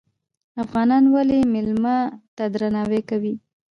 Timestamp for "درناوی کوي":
2.53-3.33